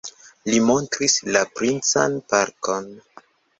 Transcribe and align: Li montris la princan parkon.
Li 0.51 0.61
montris 0.69 1.17
la 1.37 1.45
princan 1.61 2.19
parkon. 2.35 2.93